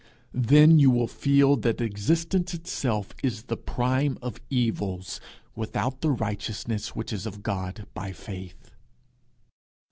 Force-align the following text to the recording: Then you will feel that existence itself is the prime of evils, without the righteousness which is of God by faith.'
Then 0.33 0.79
you 0.79 0.89
will 0.89 1.05
feel 1.05 1.55
that 1.57 1.79
existence 1.79 2.55
itself 2.55 3.13
is 3.21 3.43
the 3.43 3.55
prime 3.55 4.17
of 4.19 4.41
evils, 4.49 5.21
without 5.55 6.01
the 6.01 6.09
righteousness 6.09 6.95
which 6.95 7.13
is 7.13 7.27
of 7.27 7.43
God 7.43 7.85
by 7.93 8.11
faith.' 8.11 8.71